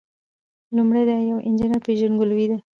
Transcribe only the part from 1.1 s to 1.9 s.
یو انجینر